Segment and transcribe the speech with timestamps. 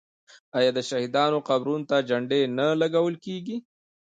[0.57, 3.57] آیا د شهیدانو قبرونو ته جنډې نه لګول کیږي؟